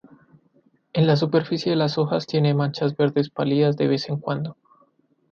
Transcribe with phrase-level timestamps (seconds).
[0.93, 4.57] En la superficie de las hojas tiene manchas verdes pálidas de vez en cuando.